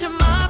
[0.00, 0.41] your a mind.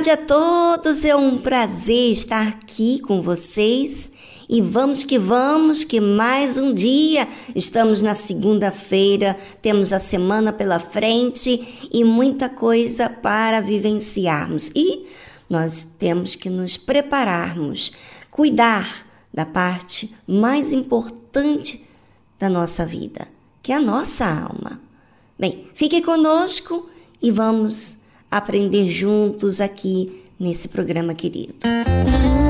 [0.00, 4.10] Tarde a todos, é um prazer estar aqui com vocês
[4.48, 7.28] e vamos que vamos, que mais um dia.
[7.54, 14.70] Estamos na segunda-feira, temos a semana pela frente e muita coisa para vivenciarmos.
[14.74, 15.04] E
[15.50, 17.92] nós temos que nos prepararmos,
[18.30, 21.86] cuidar da parte mais importante
[22.38, 23.28] da nossa vida,
[23.62, 24.80] que é a nossa alma.
[25.38, 26.88] Bem, fique conosco
[27.20, 27.99] e vamos
[28.30, 31.54] aprender juntos aqui nesse programa querido.
[31.62, 32.49] Quando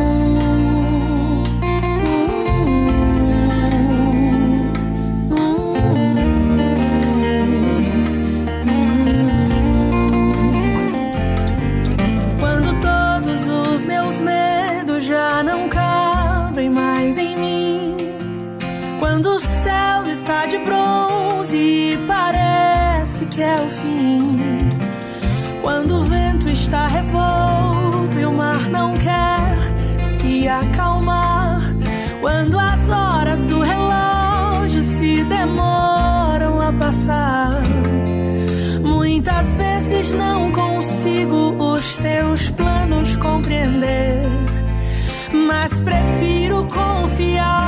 [46.69, 47.60] confiar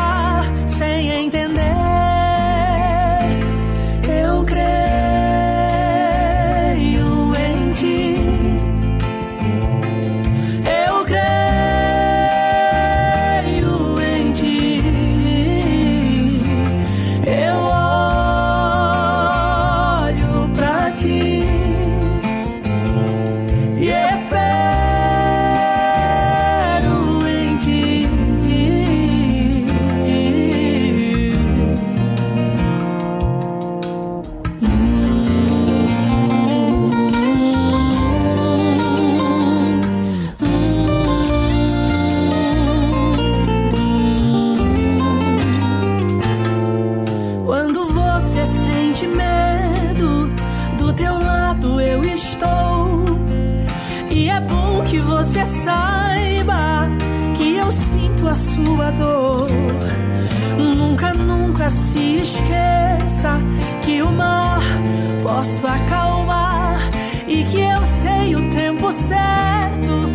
[65.43, 66.89] posso acalmar
[67.27, 70.09] e que eu sei o tempo certo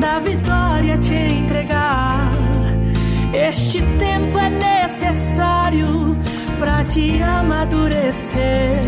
[0.00, 2.32] da vitória te entregar.
[3.32, 6.18] Este tempo é necessário
[6.58, 8.82] para te amadurecer.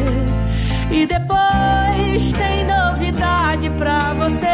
[0.91, 4.54] E depois tem novidade pra você.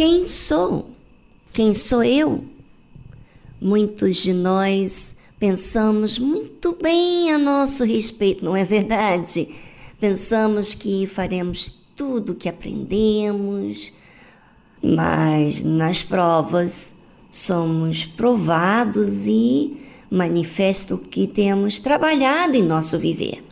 [0.00, 0.92] Quem sou?
[1.52, 2.42] Quem sou eu?
[3.60, 9.54] Muitos de nós pensamos muito bem a nosso respeito, não é verdade?
[10.00, 13.92] Pensamos que faremos tudo o que aprendemos,
[14.82, 16.94] mas nas provas
[17.30, 23.44] somos provados e manifesto que temos trabalhado em nosso viver.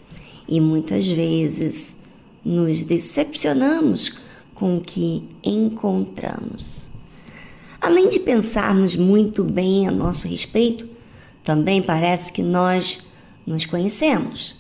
[0.49, 1.99] E muitas vezes
[2.43, 4.28] nos decepcionamos
[4.59, 6.91] com que encontramos.
[7.81, 10.89] Além de pensarmos muito bem a nosso respeito,
[11.45, 13.07] também parece que nós
[13.47, 14.57] nos conhecemos.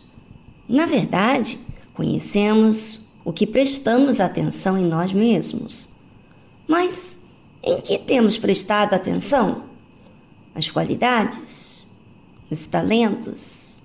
[0.68, 1.58] Na verdade,
[1.94, 5.88] conhecemos o que prestamos atenção em nós mesmos.
[6.68, 7.18] Mas
[7.60, 9.64] em que temos prestado atenção?
[10.54, 11.88] As qualidades,
[12.48, 13.82] os talentos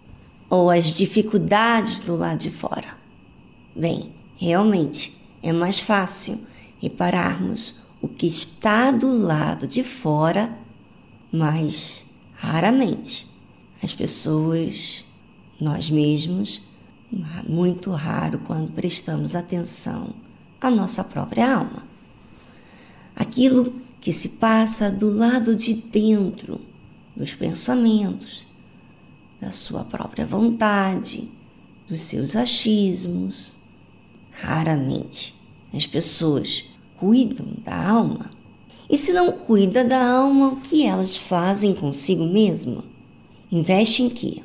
[0.48, 2.98] ou as dificuldades do lado de fora?
[3.75, 6.39] Bem, realmente é mais fácil
[6.81, 10.57] repararmos o que está do lado de fora,
[11.31, 13.27] mas raramente
[13.81, 15.05] as pessoas,
[15.59, 16.63] nós mesmos,
[17.47, 20.15] muito raro quando prestamos atenção
[20.59, 21.85] à nossa própria alma.
[23.15, 26.59] Aquilo que se passa do lado de dentro
[27.15, 28.47] dos pensamentos,
[29.39, 31.29] da sua própria vontade,
[31.88, 33.57] dos seus achismos.
[34.31, 35.32] Raramente
[35.74, 36.65] as pessoas
[36.98, 38.32] cuidam da alma?
[38.89, 42.84] E se não cuida da alma, o que elas fazem consigo mesma?
[43.51, 44.44] Investe em quê?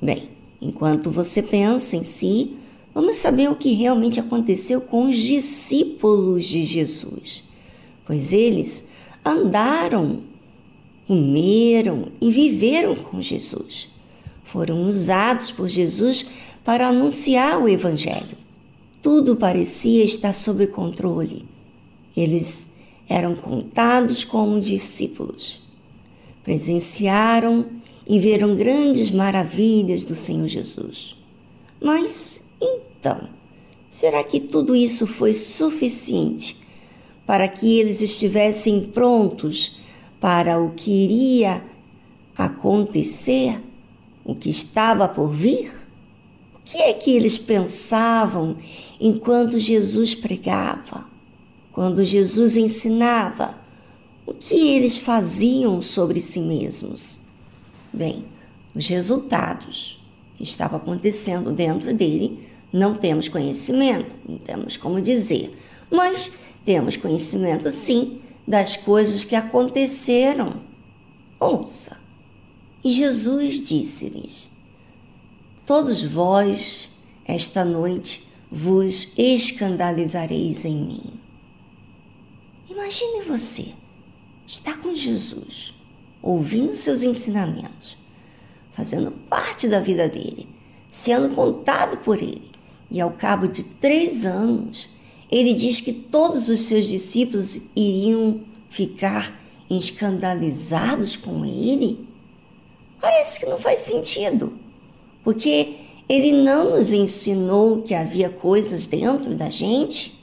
[0.00, 0.28] Bem,
[0.60, 2.56] enquanto você pensa em si,
[2.94, 7.44] vamos saber o que realmente aconteceu com os discípulos de Jesus.
[8.06, 8.88] Pois eles
[9.24, 10.20] andaram,
[11.06, 13.88] comeram e viveram com Jesus.
[14.42, 16.26] Foram usados por Jesus
[16.64, 18.43] para anunciar o Evangelho.
[19.04, 21.46] Tudo parecia estar sob controle
[22.16, 22.72] eles
[23.08, 25.62] eram contados como discípulos.
[26.42, 27.66] Presenciaram
[28.06, 31.16] e viram grandes maravilhas do Senhor Jesus.
[31.82, 33.28] Mas então,
[33.88, 36.56] será que tudo isso foi suficiente
[37.26, 39.78] para que eles estivessem prontos
[40.20, 41.64] para o que iria
[42.36, 43.60] acontecer,
[44.24, 45.83] o que estava por vir?
[46.64, 48.56] Que é que eles pensavam
[49.00, 51.14] enquanto Jesus pregava?
[51.74, 53.58] quando Jesus ensinava,
[54.24, 57.18] o que eles faziam sobre si mesmos?
[57.92, 58.24] Bem,
[58.74, 60.00] os resultados
[60.36, 65.56] que estavam acontecendo dentro dele, não temos conhecimento, não temos como dizer,
[65.90, 66.32] mas
[66.64, 70.62] temos conhecimento sim das coisas que aconteceram.
[71.40, 71.98] Ouça.
[72.84, 74.52] E Jesus disse-lhes:
[75.66, 76.90] Todos vós,
[77.24, 81.12] esta noite, vos escandalizareis em mim.
[82.68, 83.72] Imagine você
[84.46, 85.72] estar com Jesus,
[86.20, 87.96] ouvindo seus ensinamentos,
[88.72, 90.46] fazendo parte da vida dele,
[90.90, 92.50] sendo contado por ele,
[92.90, 94.90] e ao cabo de três anos,
[95.30, 99.40] ele diz que todos os seus discípulos iriam ficar
[99.70, 102.06] escandalizados com ele?
[103.00, 104.62] Parece que não faz sentido,
[105.24, 105.76] porque
[106.08, 110.14] ele não nos ensinou que havia coisas dentro da gente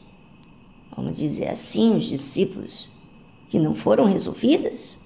[0.96, 2.90] vamos dizer assim, os discípulos,
[3.50, 4.98] que não foram resolvidas?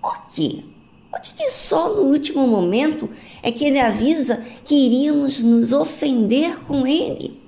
[0.00, 0.64] Por quê?
[1.10, 3.08] Por que, só no último momento
[3.42, 7.40] é que ele avisa que iríamos nos ofender com ele?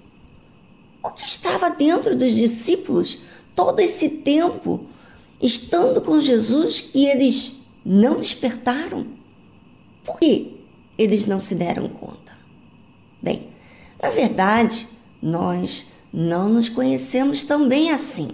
[1.02, 3.20] O que estava dentro dos discípulos
[3.54, 4.86] todo esse tempo,
[5.40, 9.06] estando com Jesus, que eles não despertaram?
[10.04, 10.53] Por que
[10.98, 12.32] eles não se deram conta?
[13.22, 13.48] Bem,
[14.02, 14.86] na verdade,
[15.22, 18.30] nós não nos conhecemos tão bem assim,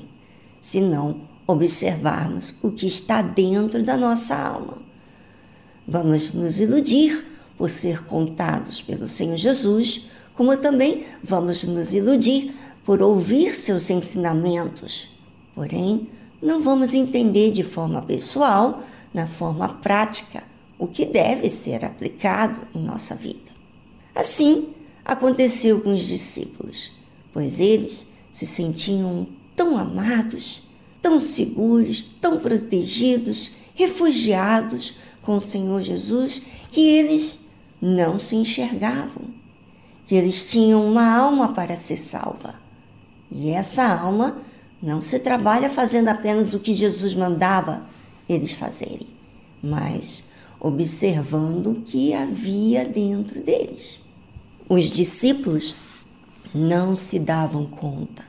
[0.60, 4.78] se não observarmos o que está dentro da nossa alma.
[5.86, 7.26] Vamos nos iludir
[7.56, 15.08] por ser contados pelo Senhor Jesus, como também vamos nos iludir por ouvir seus ensinamentos.
[15.54, 16.08] Porém,
[16.40, 20.42] não vamos entender de forma pessoal, na forma prática,
[20.80, 23.52] o que deve ser aplicado em nossa vida.
[24.12, 24.70] Assim
[25.04, 26.98] aconteceu com os discípulos
[27.32, 30.68] pois eles se sentiam tão amados,
[31.00, 37.40] tão seguros, tão protegidos, refugiados com o Senhor Jesus, que eles
[37.80, 39.24] não se enxergavam,
[40.06, 42.60] que eles tinham uma alma para ser salva.
[43.30, 44.38] E essa alma
[44.82, 47.86] não se trabalha fazendo apenas o que Jesus mandava
[48.28, 49.06] eles fazerem,
[49.62, 50.24] mas
[50.60, 53.98] observando o que havia dentro deles.
[54.68, 55.76] Os discípulos
[56.54, 58.24] não se davam conta,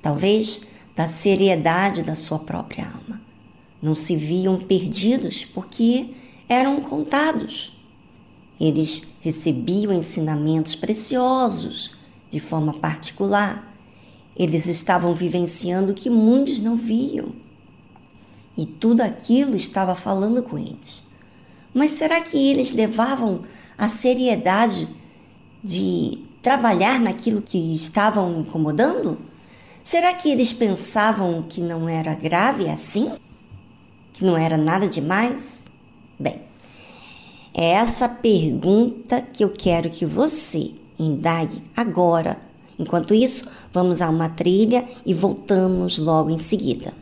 [0.00, 3.20] talvez da seriedade da sua própria alma.
[3.80, 6.10] Não se viam perdidos porque
[6.48, 7.76] eram contados.
[8.60, 11.96] Eles recebiam ensinamentos preciosos
[12.30, 13.74] de forma particular.
[14.36, 17.30] Eles estavam vivenciando o que muitos não viam.
[18.56, 21.02] E tudo aquilo estava falando com eles.
[21.74, 23.42] Mas será que eles levavam
[23.78, 24.88] a seriedade
[25.62, 29.18] de trabalhar naquilo que estavam incomodando?
[29.82, 33.10] Será que eles pensavam que não era grave assim?
[34.12, 35.70] Que não era nada demais?
[36.18, 36.42] Bem,
[37.54, 42.38] é essa pergunta que eu quero que você indague agora.
[42.78, 46.94] Enquanto isso, vamos a uma trilha e voltamos logo em seguida.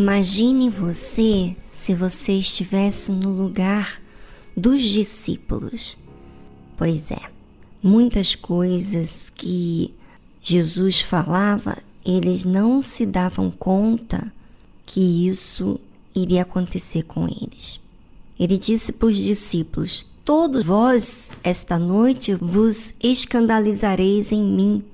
[0.00, 4.00] Imagine você se você estivesse no lugar
[4.56, 5.98] dos discípulos.
[6.76, 7.20] Pois é,
[7.82, 9.92] muitas coisas que
[10.40, 14.32] Jesus falava, eles não se davam conta
[14.86, 15.80] que isso
[16.14, 17.80] iria acontecer com eles.
[18.38, 24.84] Ele disse para os discípulos: Todos vós, esta noite, vos escandalizareis em mim,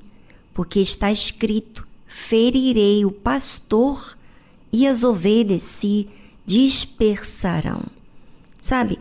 [0.55, 4.17] porque está escrito: ferirei o pastor
[4.75, 6.09] e as ovelhas se
[6.45, 7.81] dispersarão.
[8.61, 8.99] Sabe,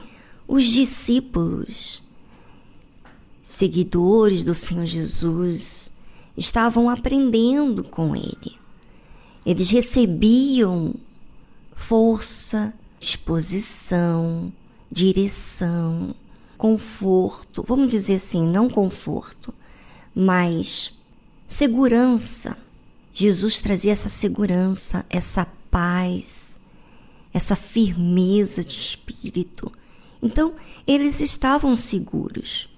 [0.48, 2.04] os discípulos,
[3.42, 5.92] seguidores do Senhor Jesus,
[6.38, 8.60] estavam aprendendo com ele.
[9.44, 10.94] Eles recebiam
[11.76, 14.54] força, disposição,
[14.92, 16.14] direção,
[16.56, 19.52] conforto, vamos dizer assim, não conforto,
[20.14, 20.94] mas
[21.48, 22.56] segurança.
[23.12, 26.62] Jesus trazia essa segurança, essa paz,
[27.34, 29.72] essa firmeza de espírito.
[30.22, 30.54] Então,
[30.86, 32.70] eles estavam seguros.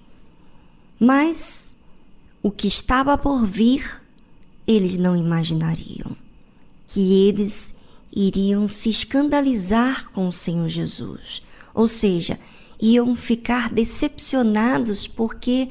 [0.98, 1.76] Mas
[2.42, 4.02] o que estava por vir,
[4.66, 6.16] eles não imaginariam.
[6.86, 7.76] Que eles
[8.10, 11.42] iriam se escandalizar com o Senhor Jesus.
[11.74, 12.40] Ou seja,
[12.80, 15.68] iam ficar decepcionados porque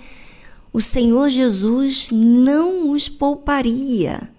[0.72, 4.30] o Senhor Jesus não os pouparia.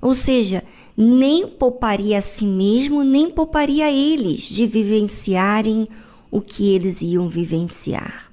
[0.00, 0.62] Ou seja,
[0.96, 5.88] nem pouparia a si mesmo, nem pouparia eles de vivenciarem
[6.30, 8.30] o que eles iam vivenciar.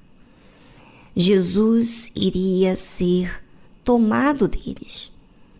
[1.16, 3.42] Jesus iria ser
[3.84, 5.12] tomado deles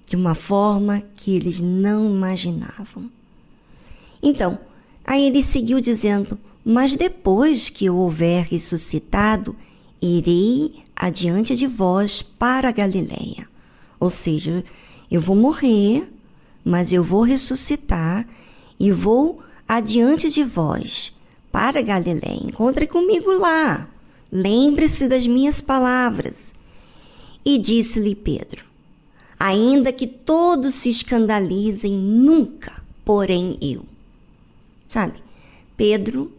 [0.06, 3.10] de uma forma que eles não imaginavam.
[4.22, 4.58] Então,
[5.04, 9.54] aí ele seguiu dizendo: Mas depois que eu houver ressuscitado,
[10.00, 13.48] irei adiante de vós para a Galiléia.
[13.98, 14.64] Ou seja,
[15.10, 16.08] eu vou morrer,
[16.64, 18.26] mas eu vou ressuscitar
[18.78, 21.12] e vou adiante de vós
[21.52, 22.40] para Galiléia.
[22.44, 23.88] Encontre comigo lá.
[24.30, 26.54] Lembre-se das minhas palavras.
[27.44, 28.64] E disse-lhe Pedro:
[29.38, 33.84] Ainda que todos se escandalizem, nunca, porém eu.
[34.88, 35.22] Sabe,
[35.76, 36.32] Pedro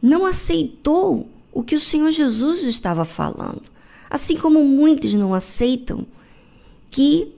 [0.00, 3.62] não aceitou o que o Senhor Jesus estava falando,
[4.08, 6.06] assim como muitos não aceitam
[6.90, 7.32] que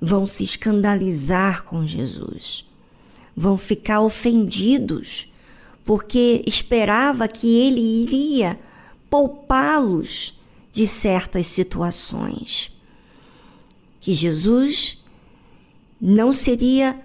[0.00, 2.64] vão se escandalizar com Jesus,
[3.36, 5.32] vão ficar ofendidos,
[5.84, 8.58] porque esperava que ele iria
[9.10, 10.38] poupá-los
[10.70, 12.70] de certas situações.
[14.00, 15.02] Que Jesus
[16.00, 17.00] não seria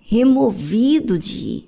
[0.00, 1.64] removido de,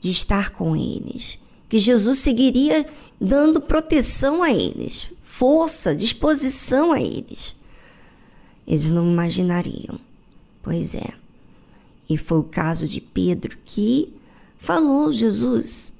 [0.00, 1.38] de estar com eles,
[1.68, 2.86] que Jesus seguiria
[3.20, 7.56] dando proteção a eles, força, disposição a eles.
[8.66, 9.98] Eles não imaginariam.
[10.62, 11.12] Pois é.
[12.08, 14.12] E foi o caso de Pedro que
[14.58, 15.92] falou Jesus.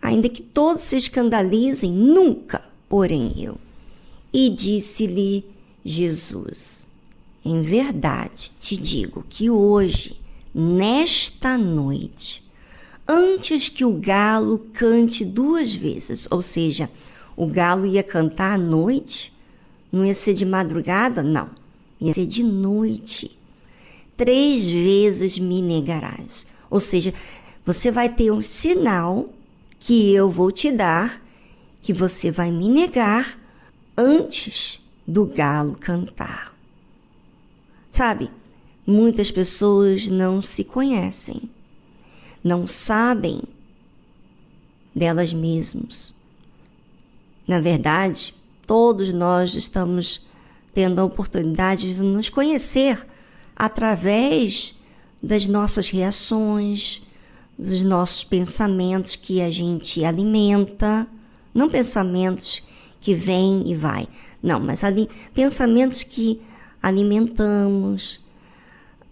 [0.00, 3.58] Ainda que todos se escandalizem, nunca, porém eu.
[4.32, 5.44] E disse-lhe
[5.84, 6.86] Jesus:
[7.44, 10.20] Em verdade te digo que hoje,
[10.54, 12.44] nesta noite,
[13.08, 16.90] antes que o galo cante duas vezes, ou seja,
[17.36, 19.32] o galo ia cantar à noite,
[19.90, 21.48] não ia ser de madrugada, não
[22.00, 23.38] ia ser de noite.
[24.16, 26.46] Três vezes me negarás.
[26.70, 27.12] Ou seja,
[27.64, 29.28] você vai ter um sinal
[29.78, 31.22] que eu vou te dar
[31.82, 33.38] que você vai me negar
[33.96, 36.52] antes do galo cantar.
[37.90, 38.30] Sabe,
[38.86, 41.48] muitas pessoas não se conhecem,
[42.42, 43.40] não sabem
[44.94, 46.12] delas mesmas.
[47.46, 48.34] Na verdade,
[48.66, 50.25] todos nós estamos
[50.76, 53.06] tendo a oportunidade de nos conhecer
[53.56, 54.76] através
[55.22, 57.00] das nossas reações,
[57.58, 61.06] dos nossos pensamentos que a gente alimenta,
[61.54, 62.62] não pensamentos
[63.00, 64.06] que vêm e vai,
[64.42, 66.42] não, mas ali pensamentos que
[66.82, 68.20] alimentamos,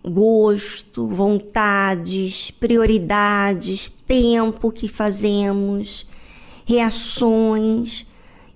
[0.04, 6.06] gosto, vontades, prioridades, tempo que fazemos,
[6.66, 8.04] reações.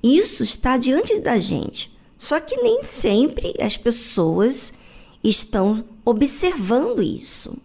[0.03, 1.97] Isso está diante da gente.
[2.19, 4.75] Só que nem sempre as pessoas
[5.23, 7.57] estão observando isso.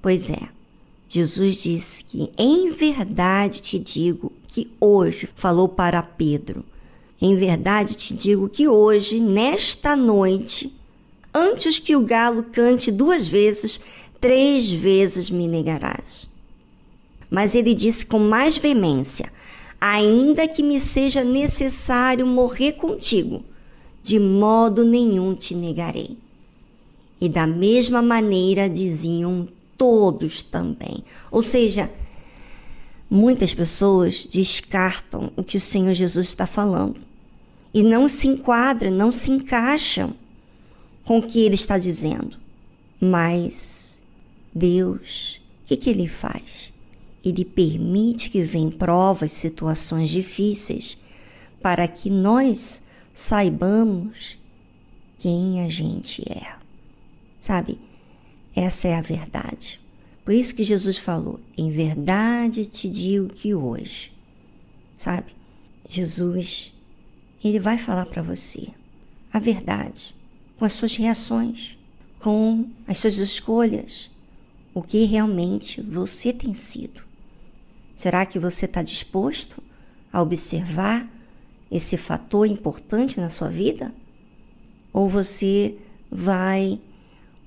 [0.00, 0.48] Pois é,
[1.08, 6.64] Jesus disse que em verdade te digo que hoje, falou para Pedro,
[7.20, 10.72] em verdade te digo que hoje, nesta noite,
[11.34, 13.80] antes que o galo cante duas vezes,
[14.20, 16.28] três vezes me negarás.
[17.28, 19.32] Mas ele disse com mais veemência:
[19.80, 23.44] ainda que me seja necessário morrer contigo,
[24.02, 26.16] de modo nenhum te negarei.
[27.20, 31.02] E da mesma maneira diziam todos também.
[31.30, 31.90] Ou seja,
[33.10, 37.00] muitas pessoas descartam o que o Senhor Jesus está falando
[37.72, 40.14] e não se enquadram, não se encaixam
[41.04, 42.36] com o que ele está dizendo.
[43.00, 44.02] Mas
[44.54, 46.72] Deus, o que, que ele faz?
[47.24, 50.98] Ele permite que venham provas, situações difíceis,
[51.60, 54.38] para que nós saibamos
[55.18, 56.54] quem a gente é.
[57.40, 57.78] Sabe?
[58.54, 59.80] Essa é a verdade.
[60.24, 64.12] Por isso que Jesus falou: em verdade te digo que hoje,
[64.96, 65.32] sabe?
[65.88, 66.74] Jesus,
[67.42, 68.68] ele vai falar para você
[69.32, 70.14] a verdade,
[70.58, 71.78] com as suas reações,
[72.20, 74.10] com as suas escolhas,
[74.74, 77.07] o que realmente você tem sido.
[77.98, 79.60] Será que você está disposto
[80.12, 81.10] a observar
[81.68, 83.92] esse fator importante na sua vida?
[84.92, 85.76] Ou você
[86.08, 86.80] vai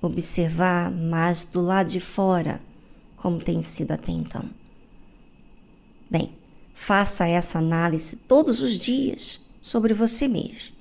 [0.02, 2.62] observar mais do lado de fora,
[3.16, 4.44] como tem sido até então?
[6.10, 6.34] Bem,
[6.74, 10.76] faça essa análise todos os dias sobre você mesmo.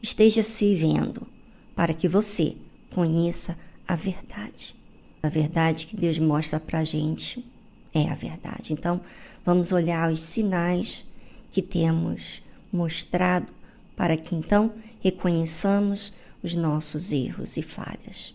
[0.00, 1.26] Esteja se vendo
[1.74, 2.56] para que você
[2.94, 4.74] conheça a verdade.
[5.22, 7.44] A verdade que Deus mostra para a gente
[7.96, 8.72] é a verdade.
[8.72, 9.00] Então,
[9.44, 11.06] vamos olhar os sinais
[11.50, 13.52] que temos mostrado
[13.96, 18.34] para que então reconheçamos os nossos erros e falhas.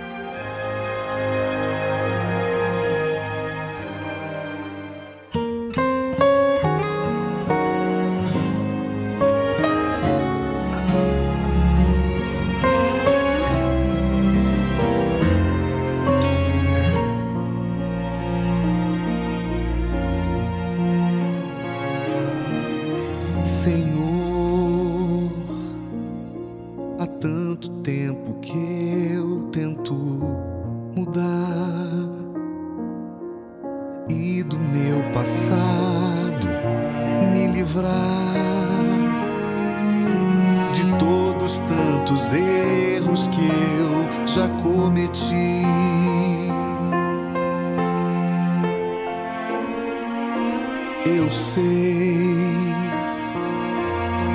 [42.95, 45.63] Erros que eu já cometi.
[51.05, 52.15] Eu sei,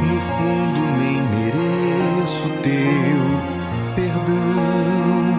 [0.08, 3.22] no fundo nem mereço teu
[3.94, 5.38] perdão,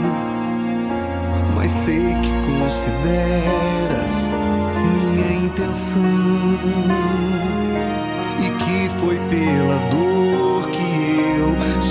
[1.56, 4.34] mas sei que consideras
[4.84, 6.02] minha intenção
[8.40, 9.67] e que foi eu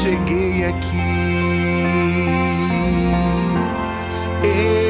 [0.07, 0.97] cheguei aqui.
[4.45, 4.86] Eu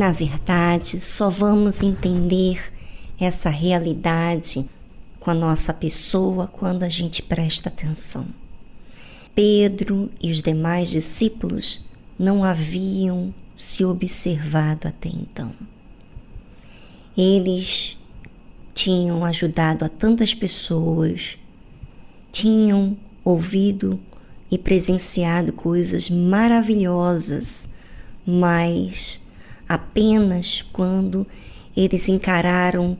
[0.00, 2.72] Na verdade, só vamos entender
[3.20, 4.64] essa realidade
[5.20, 8.24] com a nossa pessoa quando a gente presta atenção.
[9.34, 11.84] Pedro e os demais discípulos
[12.18, 15.52] não haviam se observado até então.
[17.14, 17.98] Eles
[18.72, 21.36] tinham ajudado a tantas pessoas,
[22.32, 24.00] tinham ouvido
[24.50, 27.68] e presenciado coisas maravilhosas,
[28.24, 29.28] mas
[29.70, 31.24] apenas quando
[31.76, 32.98] eles encararam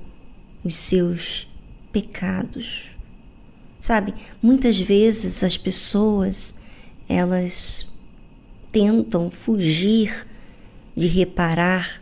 [0.63, 1.49] os seus
[1.91, 2.85] pecados.
[3.81, 6.61] Sabe, muitas vezes as pessoas
[7.09, 7.93] elas
[8.71, 10.25] tentam fugir
[10.95, 12.01] de reparar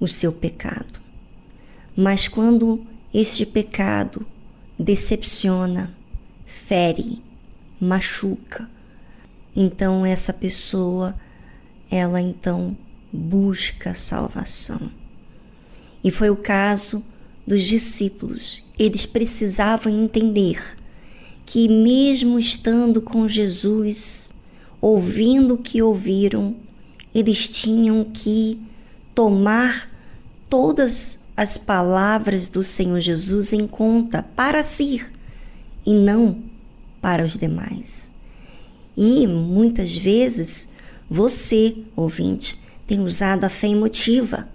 [0.00, 0.98] o seu pecado.
[1.94, 4.26] Mas quando este pecado
[4.78, 5.94] decepciona,
[6.46, 7.22] fere,
[7.78, 8.70] machuca,
[9.54, 11.14] então essa pessoa
[11.90, 12.74] ela então
[13.12, 14.90] busca salvação.
[16.02, 17.04] E foi o caso
[17.46, 18.62] dos discípulos.
[18.78, 20.76] Eles precisavam entender
[21.44, 24.32] que, mesmo estando com Jesus,
[24.80, 26.56] ouvindo o que ouviram,
[27.14, 28.60] eles tinham que
[29.14, 29.90] tomar
[30.48, 35.04] todas as palavras do Senhor Jesus em conta para si
[35.86, 36.42] e não
[37.00, 38.12] para os demais.
[38.96, 40.68] E muitas vezes
[41.08, 44.48] você, ouvinte, tem usado a fé emotiva,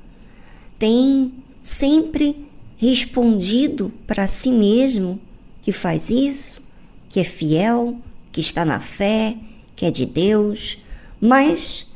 [0.79, 1.31] tem
[1.61, 2.45] sempre
[2.77, 5.21] respondido para si mesmo
[5.61, 6.61] que faz isso,
[7.07, 7.99] que é fiel,
[8.31, 9.37] que está na fé,
[9.75, 10.81] que é de Deus,
[11.21, 11.93] mas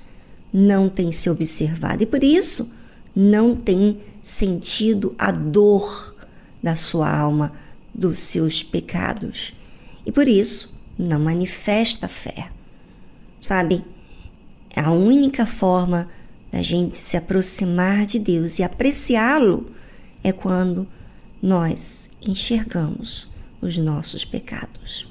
[0.53, 2.71] não tem se observado e por isso
[3.15, 6.15] não tem sentido a dor
[6.61, 7.51] da sua alma,
[7.93, 9.55] dos seus pecados.
[10.05, 12.51] E por isso não manifesta fé.
[13.41, 13.83] Sabe?
[14.75, 16.07] A única forma
[16.58, 19.70] da gente se aproximar de Deus e apreciá-lo
[20.24, 20.88] é quando
[21.39, 23.30] nós enxergamos
[23.62, 25.07] os nossos pecados.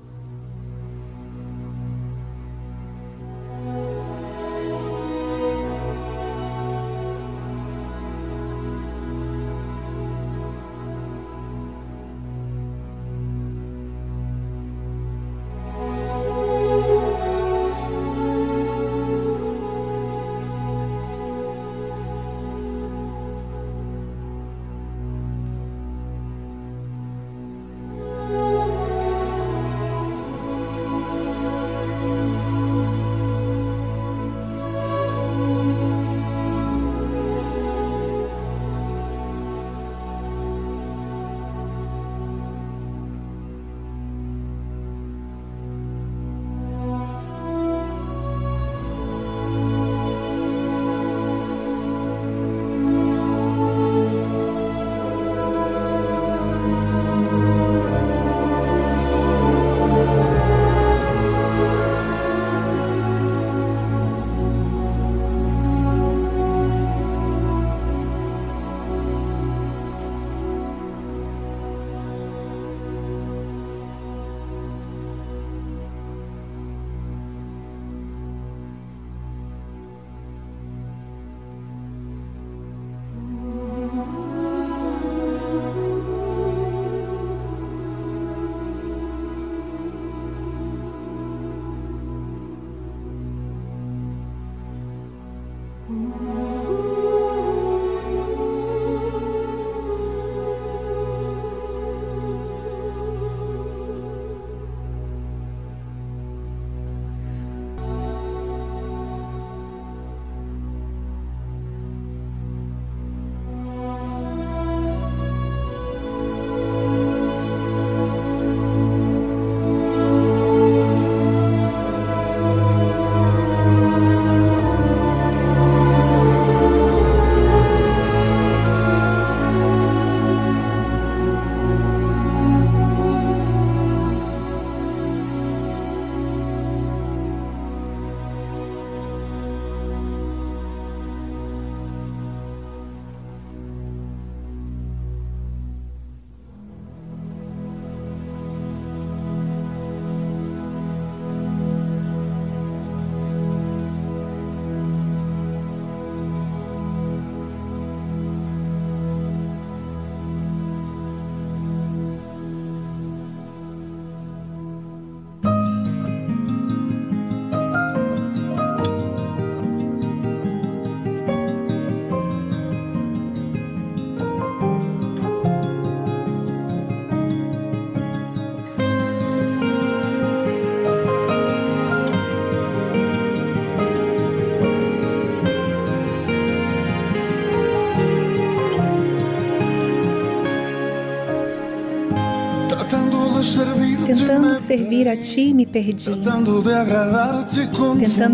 [194.16, 196.10] Tentando servir a ti, me perdi.
[196.10, 196.62] Tentando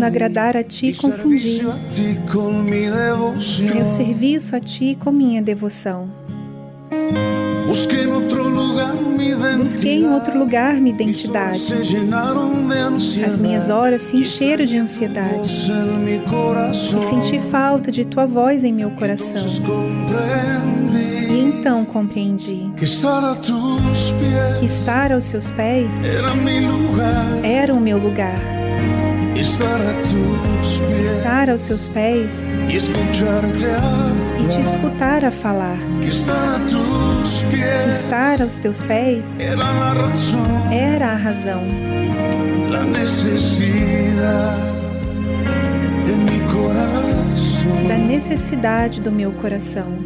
[0.05, 1.61] agradar a ti, confundi.
[3.73, 6.09] Meu serviço a ti com minha devoção.
[7.67, 8.13] Busquei em
[10.07, 11.73] outro lugar minha identidade.
[13.25, 15.69] As minhas horas se encheram de ansiedade.
[16.95, 19.43] E senti falta de tua voz em meu coração.
[21.29, 22.62] E então compreendi
[24.59, 26.03] que estar aos seus pés
[27.41, 28.35] era o meu lugar.
[31.01, 32.77] Estar aos seus pés e
[34.49, 35.77] te escutar a falar.
[37.89, 39.37] Estar aos teus pés
[40.69, 41.63] era a razão.
[47.87, 50.02] Da necessidade do meu coração.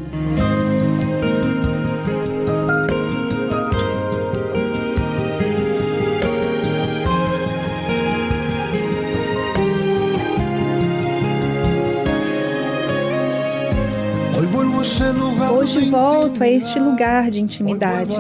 [15.52, 18.14] Hoje volto a este lugar de intimidade.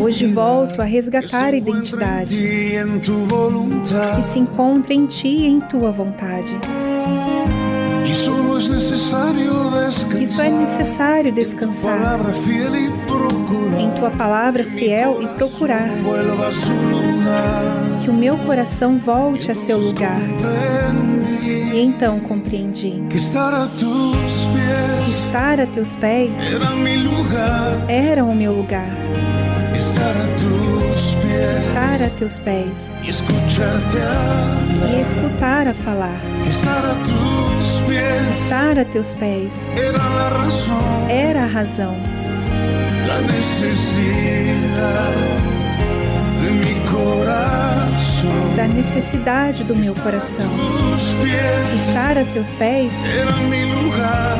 [0.00, 2.36] Hoje volto a resgatar a identidade.
[4.16, 6.56] Que se encontra em ti e em tua vontade.
[10.20, 11.98] Isso é necessário descansar.
[13.78, 15.88] em tua palavra fiel e procurar.
[18.02, 20.20] que o meu coração volte a seu lugar.
[21.44, 23.02] E então compreendi.
[23.10, 23.18] Que
[25.10, 26.30] estar a teus pés.
[27.88, 28.90] Era o meu lugar.
[31.56, 32.92] Estar a teus pés.
[33.02, 36.20] E escutar a falar.
[38.32, 39.66] Estar a teus pés.
[41.08, 41.96] Era a razão
[48.56, 50.50] da necessidade do meu coração.
[51.74, 52.94] Estar a teus pés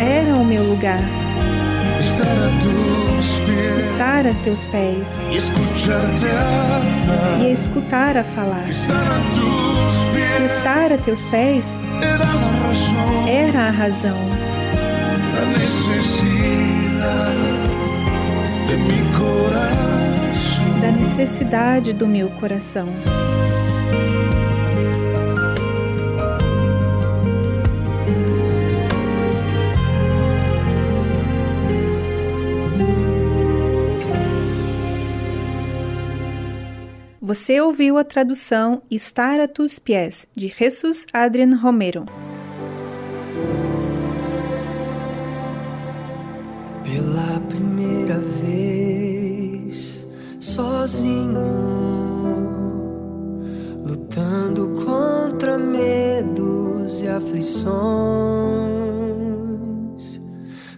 [0.00, 1.00] era o meu lugar.
[3.78, 5.20] Estar a teus pés
[7.40, 8.68] e escutar a falar.
[10.46, 11.80] Estar a teus pés
[13.26, 14.16] era a razão
[20.80, 22.88] da necessidade do meu coração.
[37.28, 42.06] Você ouviu a tradução Estar a tus pés, de Jesus Adrian Romero.
[46.82, 50.06] Pela primeira vez,
[50.40, 51.38] sozinho,
[53.84, 57.68] lutando contra medos e aflições,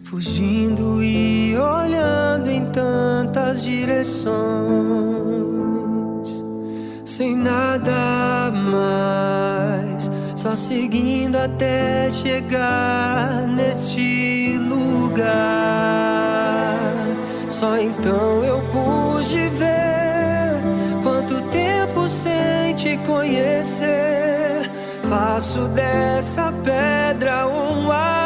[0.03, 5.60] fugindo e olhando em tantas direções
[7.21, 15.29] sem nada mais, só seguindo até chegar neste lugar.
[17.47, 20.63] Só então eu pude ver
[21.03, 24.71] quanto tempo sem te conhecer.
[25.07, 28.20] Faço dessa pedra um altar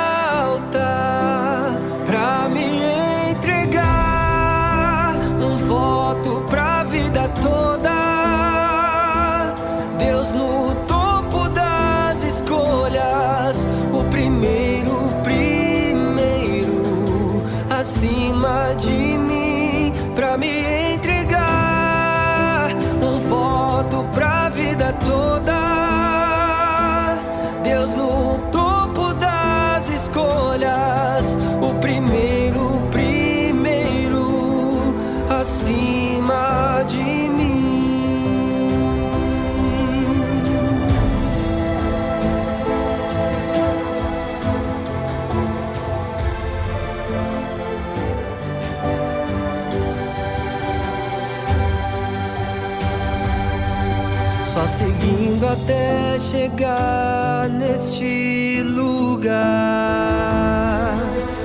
[55.65, 59.33] até chegar neste lugar.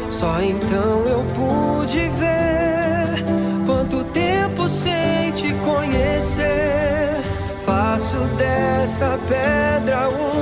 [0.10, 3.24] Só então eu pude ver
[3.66, 7.16] quanto tempo sem te conhecer.
[7.66, 10.39] Faço dessa pedra um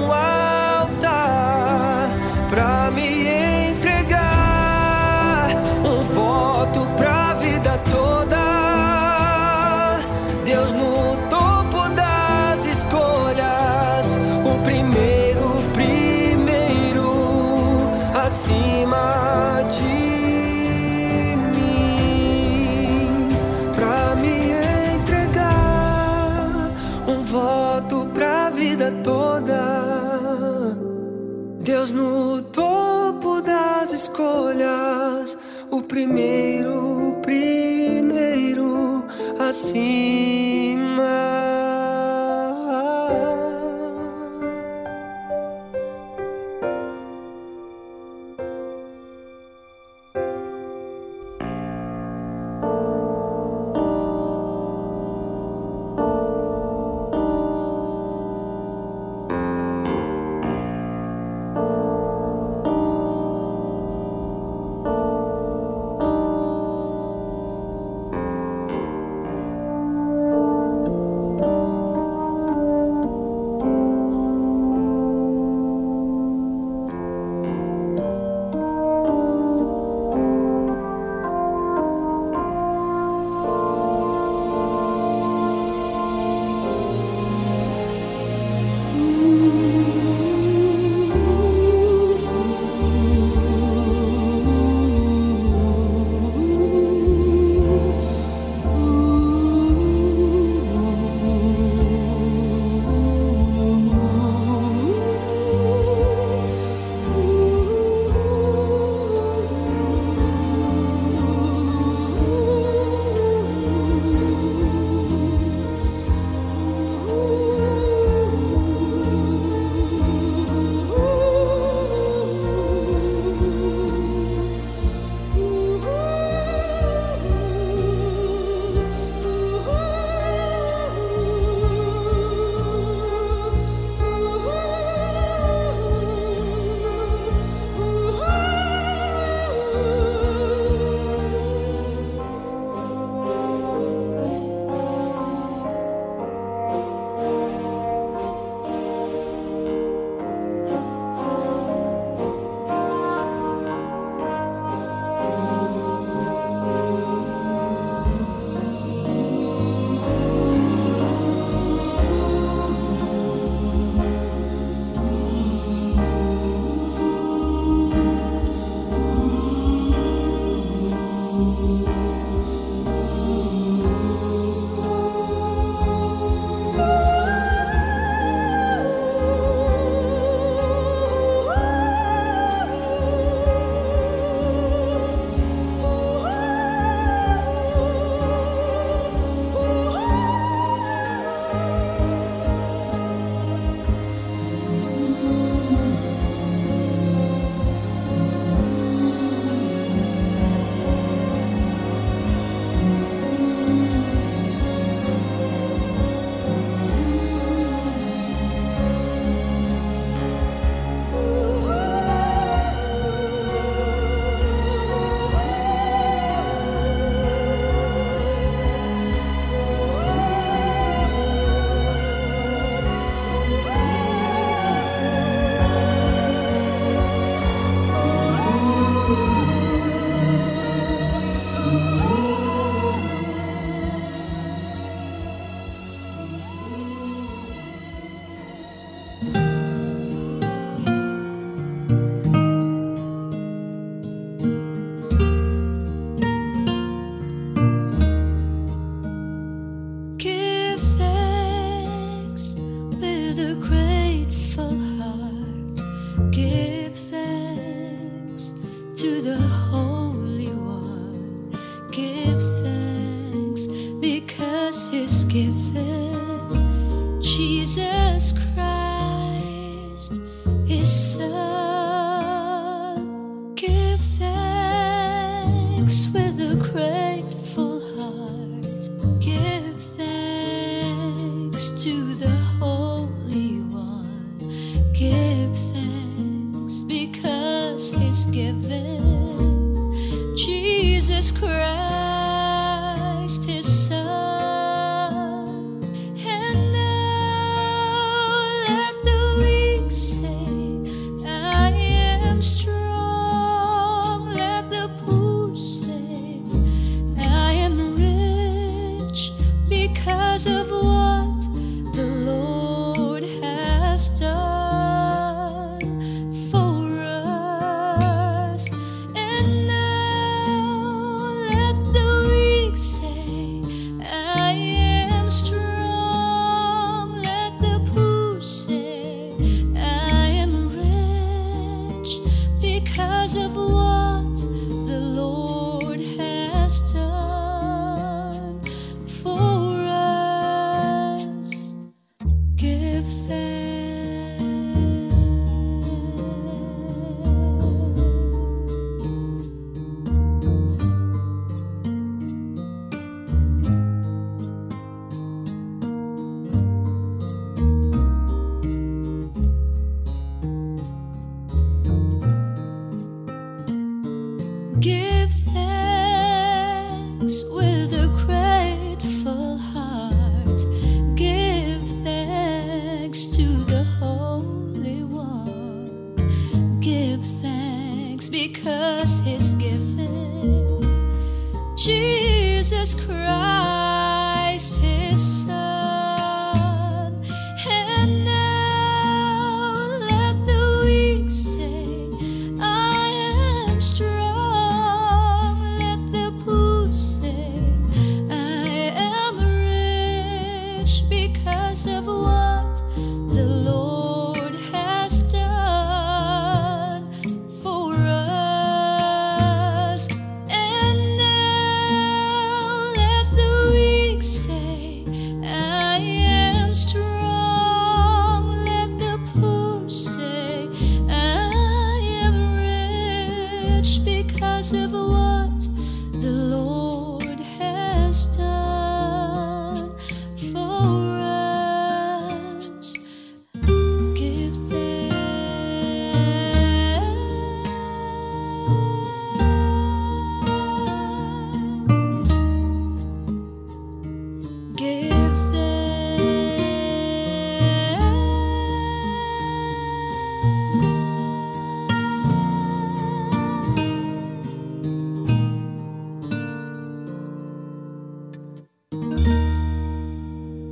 [31.98, 35.36] no topo das escolhas,
[35.72, 39.04] o primeiro, primeiro
[39.40, 40.17] acima.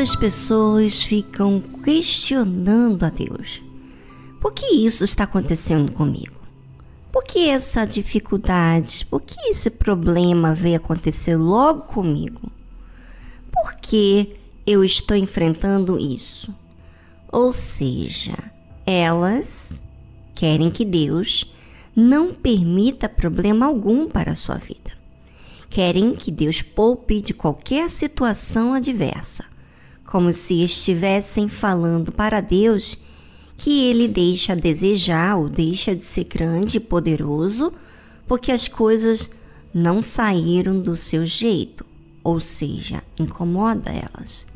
[0.00, 3.62] Quantas pessoas ficam questionando a Deus?
[4.40, 6.40] Por que isso está acontecendo comigo?
[7.12, 9.04] Por que essa dificuldade?
[9.10, 12.50] Por que esse problema veio acontecer logo comigo?
[13.52, 14.36] Por que
[14.66, 16.54] eu estou enfrentando isso?
[17.30, 18.38] Ou seja,
[18.86, 19.84] elas
[20.34, 21.52] querem que Deus
[21.94, 24.92] não permita problema algum para a sua vida.
[25.68, 29.50] Querem que Deus poupe de qualquer situação adversa
[30.10, 32.98] como se estivessem falando para Deus
[33.56, 37.72] que ele deixa a desejar ou deixa de ser grande e poderoso
[38.26, 39.30] porque as coisas
[39.72, 41.86] não saíram do seu jeito,
[42.24, 44.46] ou seja, incomoda elas.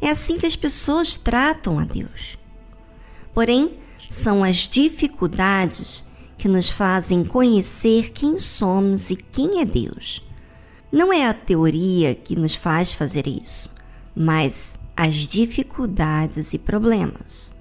[0.00, 2.38] É assim que as pessoas tratam a Deus.
[3.34, 3.74] Porém,
[4.08, 6.06] são as dificuldades
[6.38, 10.22] que nos fazem conhecer quem somos e quem é Deus.
[10.90, 13.70] Não é a teoria que nos faz fazer isso,
[14.14, 17.54] mas as dificuldades e problemas.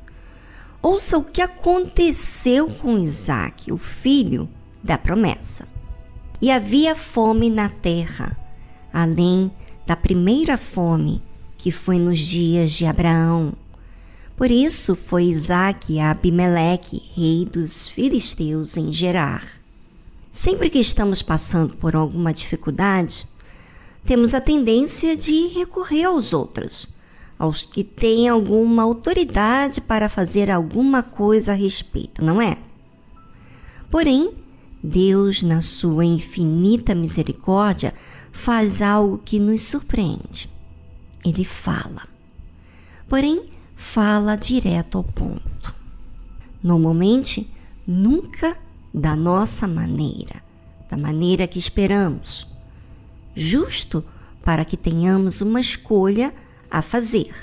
[0.82, 4.48] Ouça o que aconteceu com Isaac, o filho
[4.84, 5.68] da promessa.
[6.42, 8.38] E havia fome na terra,
[8.94, 9.52] além
[9.86, 11.22] da primeira fome
[11.58, 13.54] que foi nos dias de Abraão.
[14.36, 19.46] Por isso foi Isaac a Abimeleque, rei dos filisteus, em Gerar.
[20.32, 23.26] Sempre que estamos passando por alguma dificuldade,
[24.08, 26.88] temos a tendência de recorrer aos outros,
[27.38, 32.58] aos que têm alguma autoridade para fazer alguma coisa a respeito, não é?
[33.92, 34.32] Porém,
[34.82, 37.94] Deus, na sua infinita misericórdia,
[38.32, 40.50] faz algo que nos surpreende.
[41.26, 42.08] Ele fala.
[43.10, 45.76] Porém, fala direto ao ponto.
[46.64, 47.52] Normalmente,
[47.86, 48.58] nunca
[48.94, 50.42] da nossa maneira,
[50.90, 52.48] da maneira que esperamos,
[53.38, 54.04] justo
[54.44, 56.34] para que tenhamos uma escolha
[56.70, 57.34] a fazer.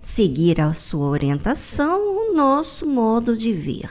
[0.00, 3.90] Seguir a sua orientação, o nosso modo de ver.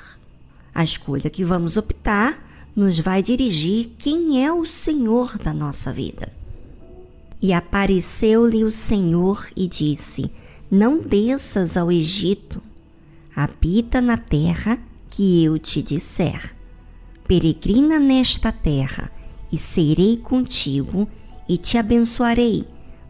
[0.74, 2.46] A escolha que vamos optar
[2.76, 6.32] nos vai dirigir quem é o Senhor da nossa vida.
[7.42, 10.32] E apareceu-lhe o Senhor e disse:
[10.70, 12.62] Não desças ao Egito,
[13.36, 14.78] habita na terra
[15.10, 16.56] que eu te disser.
[17.28, 19.12] Peregrina nesta terra,
[19.52, 21.08] e serei contigo,
[21.48, 22.66] e te abençoarei,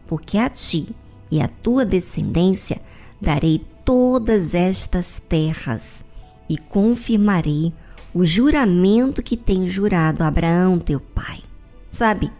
[0.06, 0.88] porque a ti
[1.30, 2.80] e à tua descendência
[3.20, 6.04] darei todas estas terras
[6.48, 7.72] e confirmarei
[8.14, 11.42] o juramento que tenho jurado a Abraão, teu pai.
[11.90, 12.30] Sabe,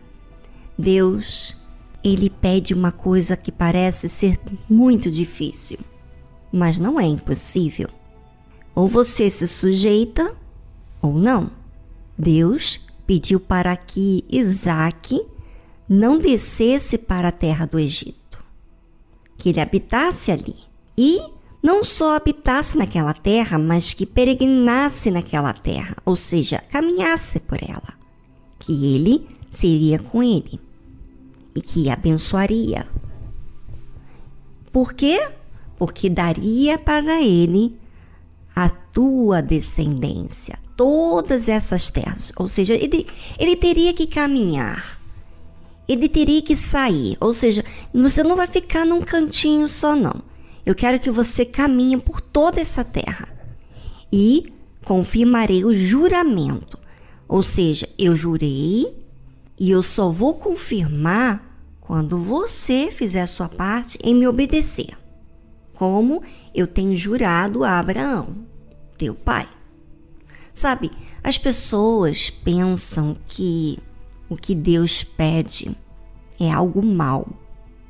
[0.79, 1.57] Deus,
[2.03, 4.39] ele pede uma coisa que parece ser
[4.69, 5.79] muito difícil,
[6.53, 7.89] mas não é impossível.
[8.75, 10.35] Ou você se sujeita
[11.01, 11.51] ou não.
[12.19, 12.81] Deus
[13.13, 15.21] pediu para que Isaac
[15.87, 18.43] não descesse para a terra do Egito
[19.37, 20.55] que ele habitasse ali.
[20.97, 21.21] E
[21.63, 27.93] não só habitasse naquela terra, mas que peregrinasse naquela terra, ou seja, caminhasse por ela.
[28.59, 30.59] Que ele seria com ele
[31.55, 32.89] e que abençoaria.
[34.73, 35.29] Por quê?
[35.77, 37.79] Porque daria para ele
[38.57, 42.33] a tua descendência, todas essas terras.
[42.37, 43.07] Ou seja, ele,
[43.39, 45.01] ele teria que caminhar
[45.89, 47.17] ele teria que sair.
[47.21, 50.23] Ou seja, você não vai ficar num cantinho só, não.
[50.65, 53.29] eu quero que você caminhe por toda essa terra
[54.13, 54.53] e
[54.85, 56.79] confirmarei o juramento.
[57.29, 59.05] Ou seja, eu jurei
[59.59, 64.97] e eu só vou confirmar quando você fizer a sua parte em me obedecer,
[65.75, 66.23] como
[66.55, 68.37] eu tenho jurado a Abraão,
[68.97, 69.49] teu pai.
[70.53, 70.91] Sabe,
[71.25, 73.79] as pessoas pensam que
[74.29, 75.77] o que Deus pede
[76.39, 77.27] é algo mal,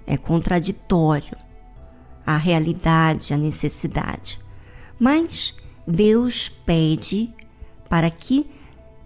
[0.07, 1.37] é contraditório
[2.27, 4.39] à realidade, à necessidade.
[4.99, 5.57] Mas
[5.87, 7.33] Deus pede
[7.89, 8.49] para que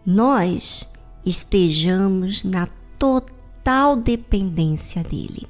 [0.04, 0.92] nós
[1.24, 5.46] estejamos na total dependência dele.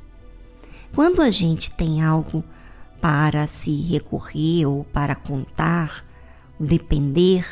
[0.95, 2.43] Quando a gente tem algo
[3.01, 6.05] para se recorrer ou para contar,
[6.59, 7.45] depender,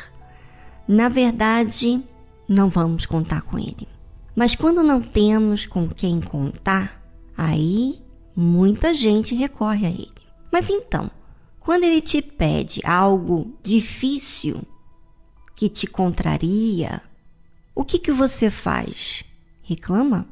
[0.87, 2.03] na verdade,
[2.47, 3.87] não vamos contar com ele.
[4.35, 7.01] Mas quando não temos com quem contar,
[7.35, 8.01] aí
[8.35, 10.11] muita gente recorre a ele.
[10.51, 11.09] Mas então,
[11.59, 14.61] quando ele te pede algo difícil
[15.55, 17.01] que te contraria,
[17.73, 19.23] o que, que você faz?
[19.63, 20.27] Reclama?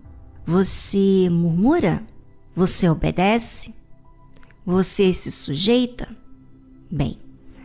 [0.45, 2.03] Você murmura?
[2.55, 3.73] Você obedece?
[4.65, 6.07] Você se sujeita?
[6.91, 7.17] Bem,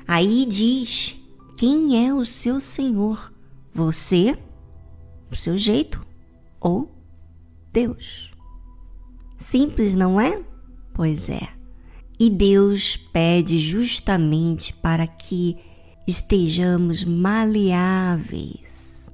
[0.07, 1.18] aí diz
[1.59, 3.35] quem é o seu Senhor:
[3.75, 4.39] você,
[5.31, 6.03] o seu jeito
[6.61, 6.91] ou
[7.73, 8.31] Deus.
[9.37, 10.41] Simples, não é?
[10.95, 11.49] Pois é.
[12.19, 15.59] E Deus pede justamente para que
[16.07, 19.13] estejamos maleáveis.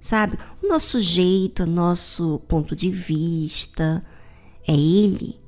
[0.00, 0.38] Sabe?
[0.62, 4.04] O nosso jeito, o nosso ponto de vista,
[4.66, 5.40] é Ele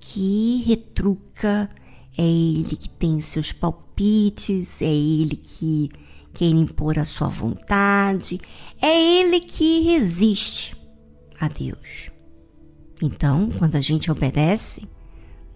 [0.00, 1.68] que retruca,
[2.16, 5.90] é Ele que tem os seus palpites, é Ele que
[6.32, 8.40] quer impor a sua vontade,
[8.80, 10.76] é Ele que resiste
[11.40, 12.10] a Deus.
[13.02, 14.88] Então, quando a gente obedece,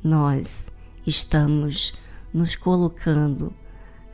[0.02, 0.70] nós
[1.06, 1.94] estamos
[2.32, 3.52] nos colocando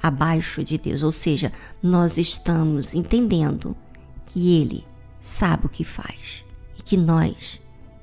[0.03, 3.76] abaixo de Deus, ou seja, nós estamos entendendo
[4.26, 4.84] que Ele
[5.21, 6.45] sabe o que faz
[6.79, 7.61] e que nós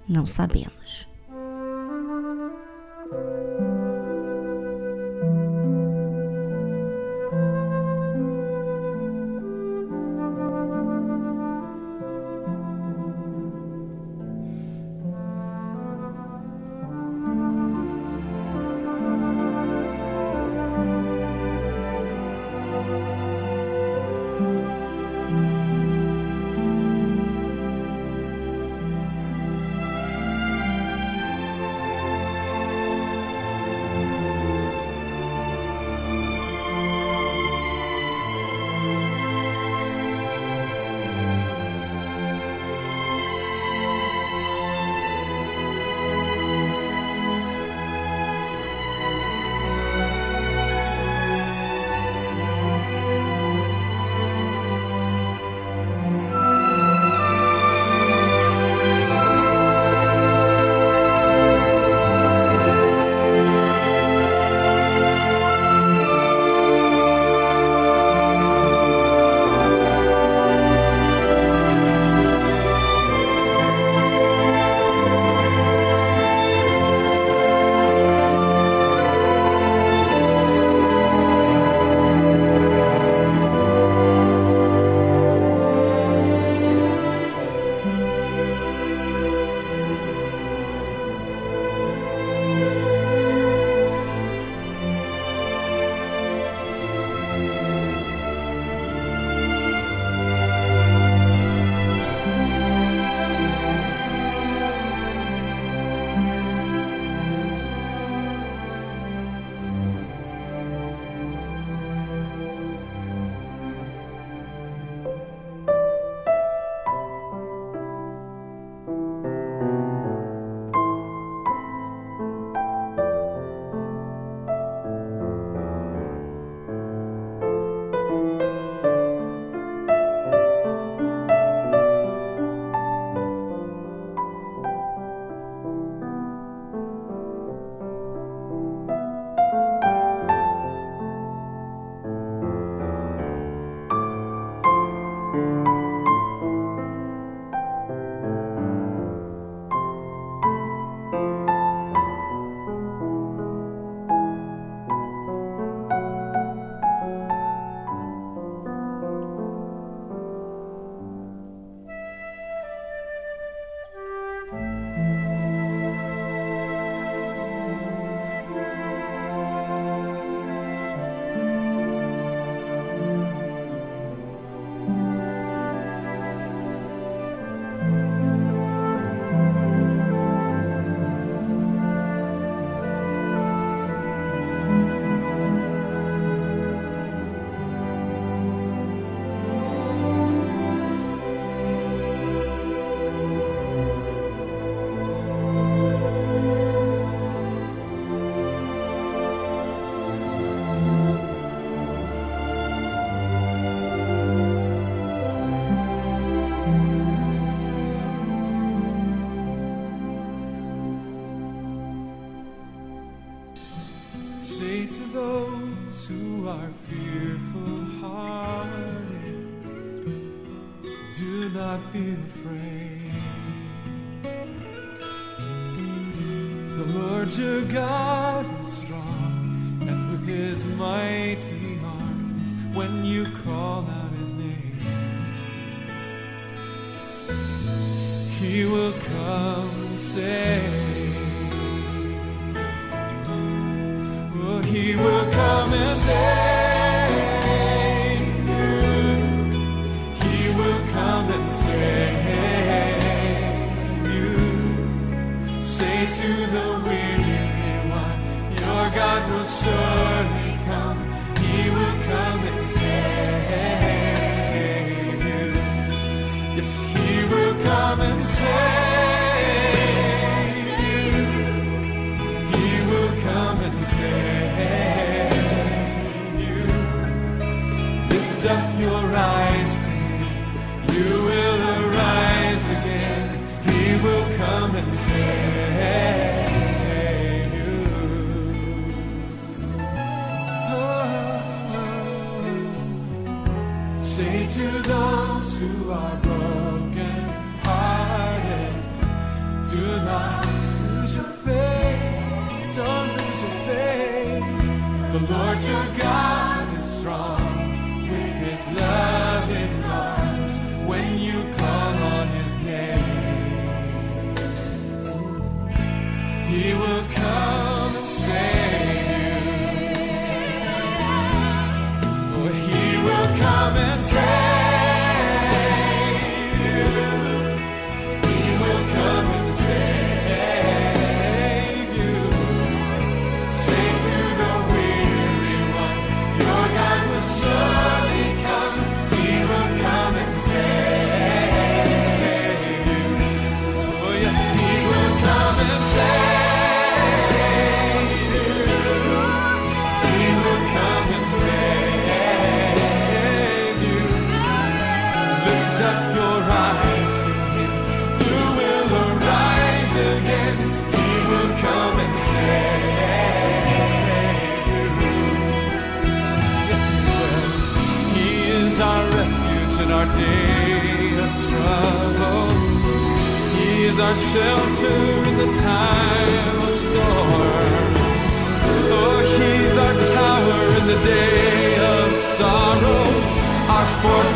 [0.07, 1.07] não sabemos.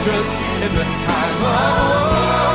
[0.05, 2.54] fortress in the time of war.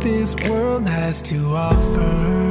[0.00, 2.49] this world has to offer.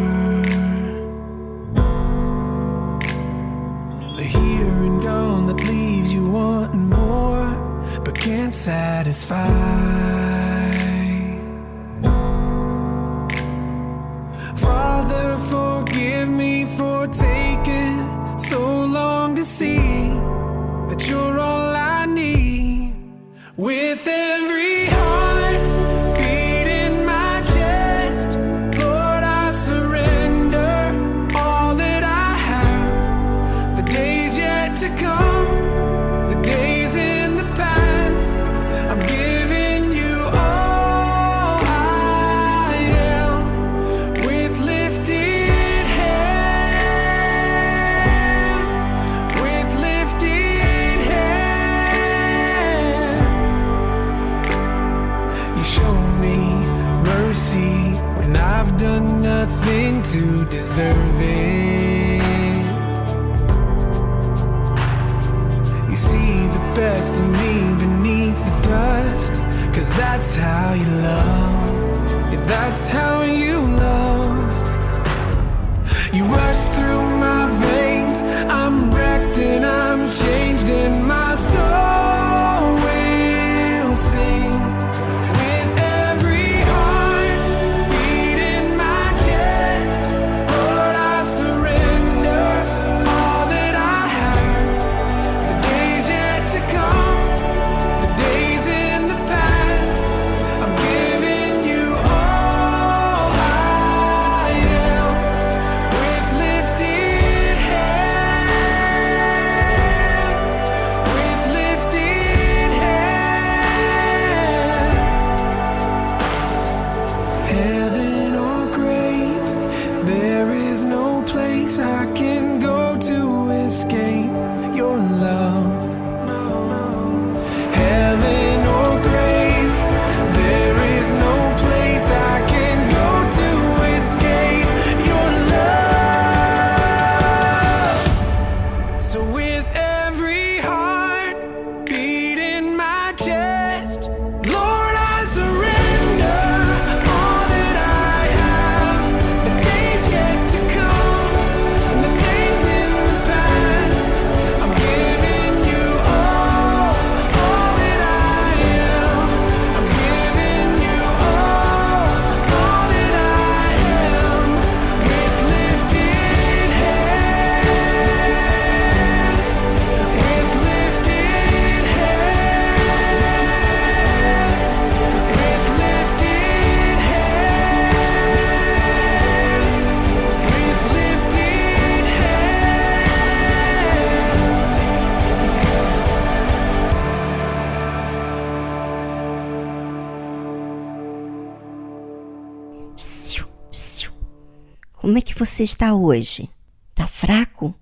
[195.20, 196.50] É que você está hoje?
[196.96, 197.76] Tá fraco?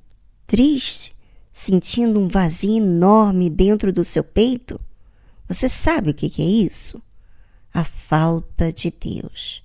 [0.47, 1.15] Triste?
[1.51, 4.80] Sentindo um vazio enorme dentro do seu peito?
[5.47, 7.01] Você sabe o que é isso?
[7.72, 9.64] A falta de Deus.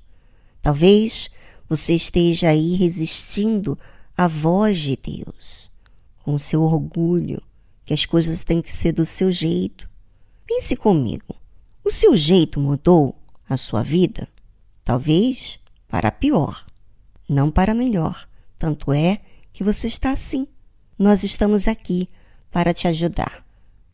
[0.61, 1.31] Talvez
[1.67, 3.79] você esteja aí resistindo
[4.15, 5.71] à voz de Deus,
[6.23, 7.43] com seu orgulho,
[7.87, 9.89] que as coisas têm que ser do seu jeito.
[10.47, 11.35] Pense comigo.
[11.83, 13.19] O seu jeito mudou
[13.49, 14.29] a sua vida?
[14.85, 15.59] Talvez
[15.89, 16.67] para pior,
[17.33, 18.29] não para melhor.
[18.59, 19.21] Tanto é
[19.53, 20.47] que você está assim.
[20.99, 22.09] Nós estamos aqui
[22.51, 23.45] para te ajudar.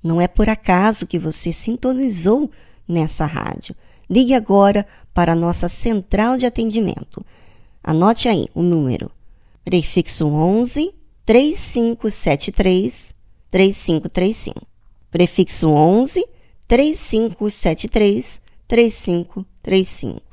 [0.02, 2.50] Não é por acaso que você sintonizou
[2.86, 3.74] nessa rádio.
[4.10, 7.24] Ligue agora para a nossa central de atendimento.
[7.82, 9.10] Anote aí o número.
[9.64, 10.94] Prefixo 11
[11.24, 13.14] 3573
[13.50, 14.66] 3535.
[15.10, 16.26] Prefixo 11
[16.66, 20.27] 3573 3535.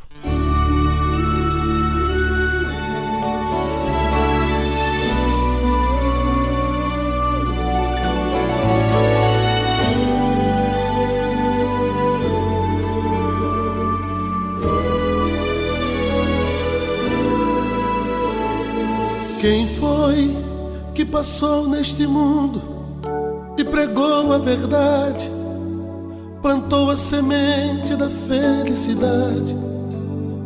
[19.46, 20.36] Quem foi
[20.96, 22.64] que passou neste mundo
[23.56, 25.30] e pregou a verdade,
[26.42, 29.56] plantou a semente da felicidade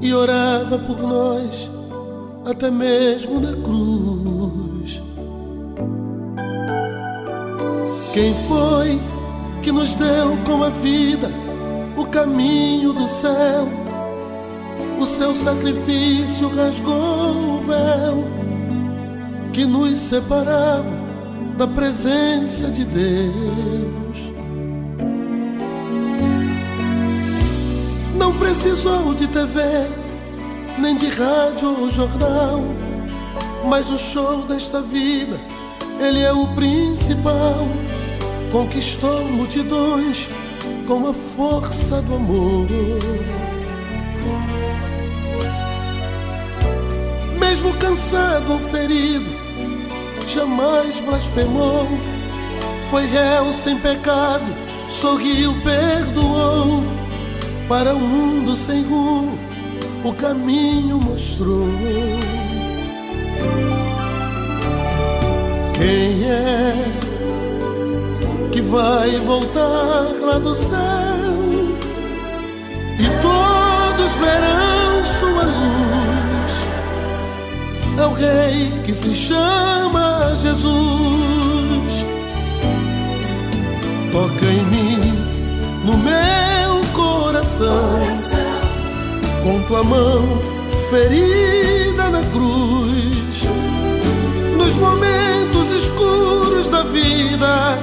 [0.02, 1.72] e orava por nós
[2.46, 5.02] até mesmo na cruz?
[8.14, 9.00] Quem foi
[9.64, 11.32] que nos deu com a vida
[11.96, 13.66] o caminho do céu?
[15.00, 18.49] O seu sacrifício rasgou o véu
[19.60, 20.90] que nos separava
[21.58, 24.18] da presença de Deus.
[28.16, 29.60] Não precisou de TV,
[30.78, 32.64] nem de rádio ou jornal,
[33.66, 35.38] mas o show desta vida,
[36.00, 37.68] ele é o principal.
[38.54, 40.30] Conquistou multidões
[40.88, 42.66] com a força do amor.
[47.38, 49.49] Mesmo cansado ou ferido,
[50.30, 51.88] jamais blasfemou.
[52.90, 54.46] Foi réu sem pecado,
[54.90, 56.84] sorriu, perdoou.
[57.68, 59.38] Para um mundo sem rumo,
[60.04, 61.68] o caminho mostrou.
[65.78, 66.74] Quem é
[68.52, 71.40] que vai voltar lá do céu?
[73.00, 74.89] E todos verão
[78.20, 82.06] Rei que se chama Jesus.
[84.12, 85.00] Toca em mim,
[85.86, 88.02] no meu coração,
[89.42, 90.40] com tua mão
[90.90, 93.44] ferida na cruz.
[94.58, 97.80] Nos momentos escuros da vida,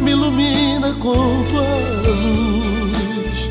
[0.00, 1.62] me ilumina com tua
[2.06, 3.50] luz.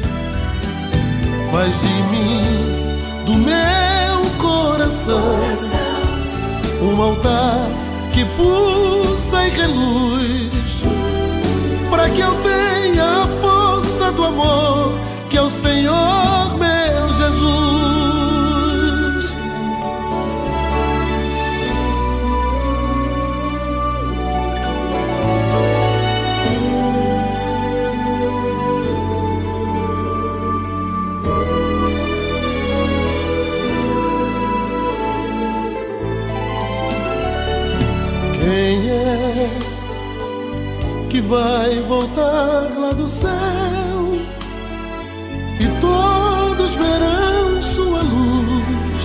[1.52, 3.90] Faz de mim, do meu
[4.38, 5.49] coração,
[6.82, 7.68] um altar
[8.14, 10.50] que pulsa e reluz.
[11.90, 14.94] Para que eu tenha a força do amor
[15.30, 16.29] que é o Senhor
[41.30, 43.30] vai voltar lá do céu
[45.60, 49.00] e todos verão sua luz?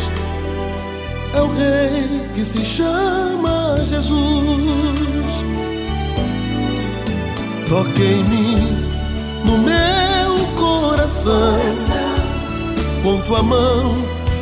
[1.34, 4.14] É o Rei que se chama Jesus.
[7.68, 8.56] Toque em mim,
[9.44, 11.58] no meu coração,
[13.02, 13.94] com tua mão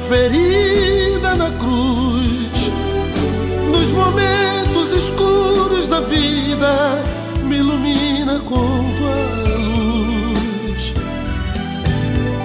[0.09, 2.70] ferida na cruz.
[3.72, 7.02] Nos momentos escuros da vida,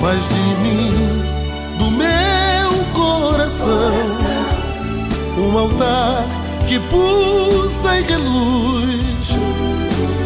[0.07, 0.89] Faz de mim,
[1.79, 3.67] do meu coração,
[5.37, 6.23] um altar
[6.65, 9.37] que pulsa e reluz.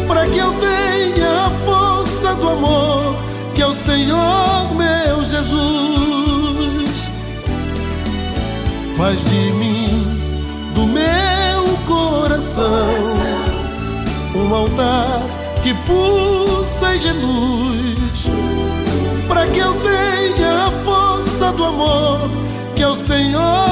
[0.06, 3.16] Para que eu tenha a força do amor
[3.56, 7.10] que é o Senhor meu Jesus.
[8.96, 10.06] Faz de mim,
[10.76, 12.86] do meu coração,
[14.36, 15.22] um altar
[15.60, 17.81] que pulsa e reluz.
[19.50, 22.30] Que eu tenha a força do amor
[22.74, 23.71] que é o Senhor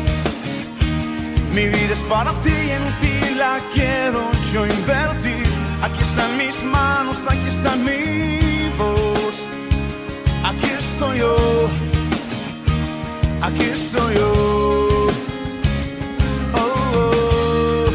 [1.53, 4.21] Mi vida es para ti y en ti la quiero
[4.53, 5.45] yo invertir.
[5.81, 9.35] Aquí están mis manos, aquí está mi voz.
[10.45, 11.35] Aquí estoy yo.
[13.41, 15.07] Aquí estoy yo.
[16.53, 17.91] Oh, oh.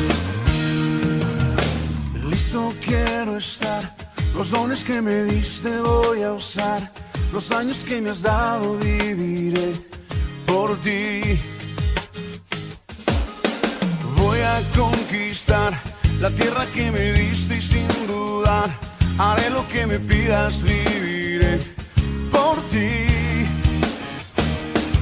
[2.28, 3.96] Listo quiero estar.
[4.34, 6.90] Los dones que me diste voy a usar.
[7.32, 9.72] Los años que me has dado viviré
[10.46, 11.55] por ti.
[14.76, 15.72] Conquistar
[16.20, 18.70] la tierra que me diste y sin dudar
[19.18, 21.58] haré lo que me pidas, viviré
[22.30, 23.06] por ti.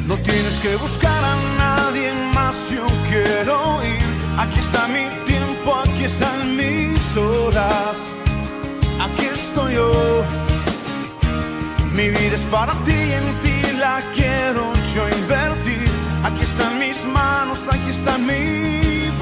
[0.06, 4.06] No tienes que buscar a nadie más, yo quiero ir.
[4.38, 7.96] Aquí está mi tiempo, aquí están mis horas.
[9.00, 10.24] Aquí estoy yo.
[11.92, 15.90] Mi vida es para ti y en ti la quiero yo invertir.
[16.24, 18.93] Aquí están mis manos, aquí está mi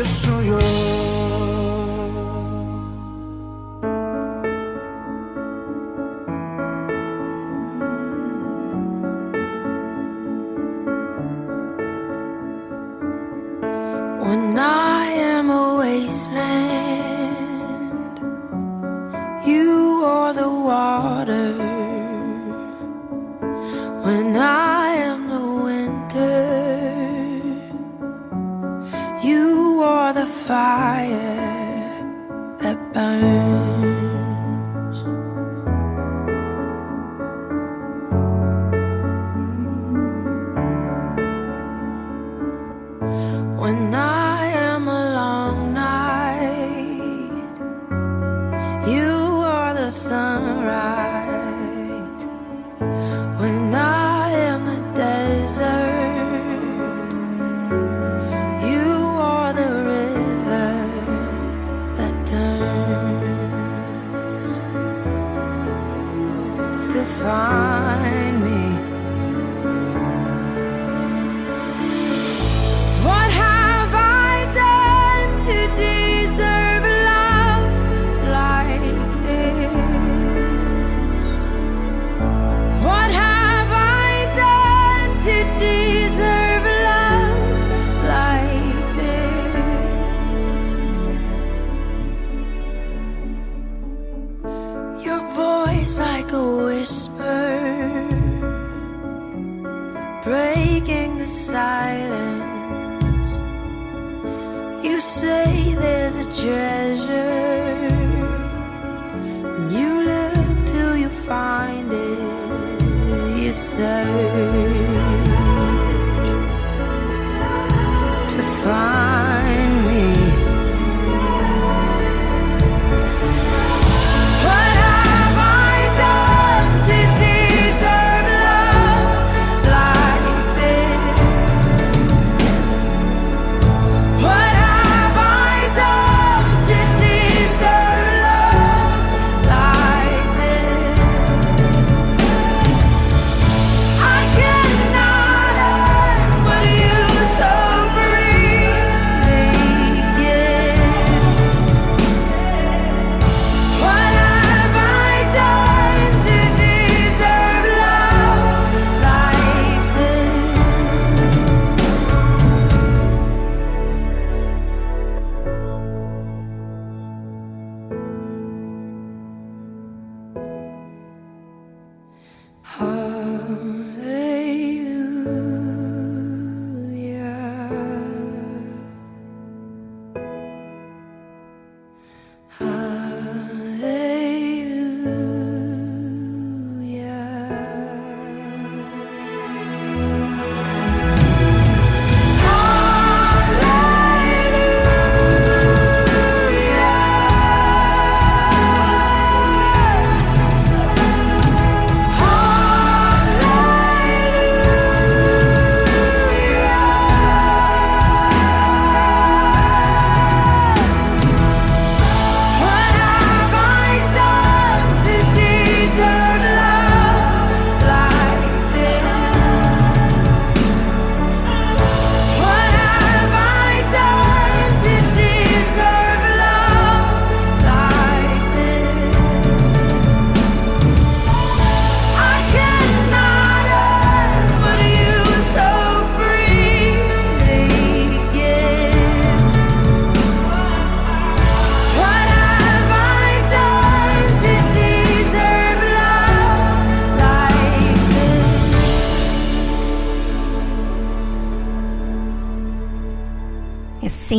[0.00, 0.89] 的所有
[30.50, 31.29] fire.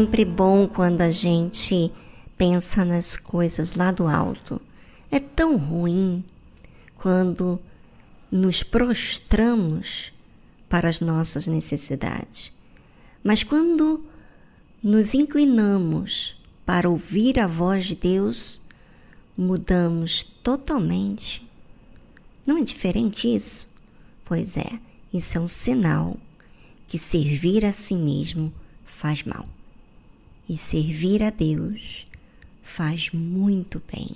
[0.01, 1.91] sempre bom quando a gente
[2.35, 4.59] pensa nas coisas lá do alto.
[5.11, 6.23] É tão ruim
[6.95, 7.59] quando
[8.31, 10.11] nos prostramos
[10.67, 12.51] para as nossas necessidades.
[13.23, 14.03] Mas quando
[14.81, 18.59] nos inclinamos para ouvir a voz de Deus,
[19.37, 21.47] mudamos totalmente.
[22.43, 23.69] Não é diferente isso?
[24.25, 24.79] Pois é,
[25.13, 26.17] isso é um sinal
[26.87, 28.51] que servir a si mesmo
[28.83, 29.47] faz mal.
[30.47, 32.05] E servir a Deus
[32.61, 34.15] faz muito bem.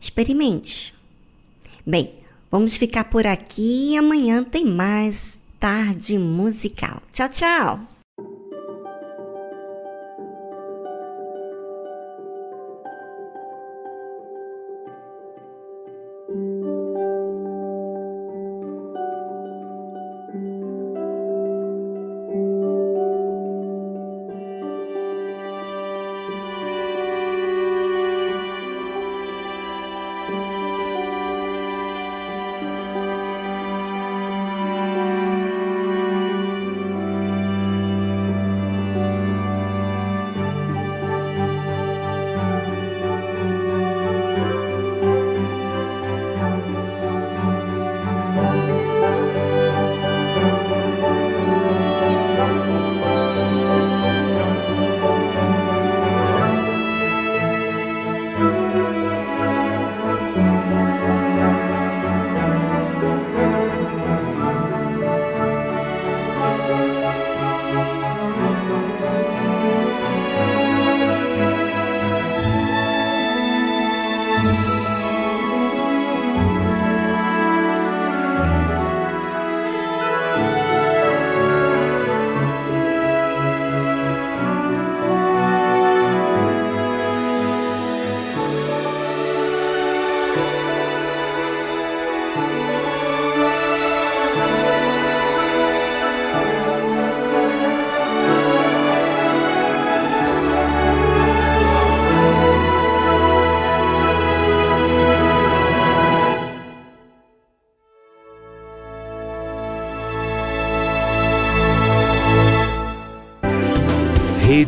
[0.00, 0.94] Experimente.
[1.84, 2.14] Bem,
[2.50, 7.02] vamos ficar por aqui e amanhã tem mais tarde musical.
[7.12, 7.95] Tchau, tchau!